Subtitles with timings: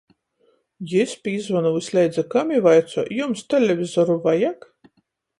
[0.91, 4.67] Jis pīzvona vysleidza kam i vaicoj: Jums televizoru vajag?